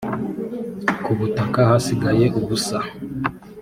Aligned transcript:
ku 1.03 1.11
butaka 1.19 1.59
hasigaye 1.69 2.25
ubusa 2.39 2.77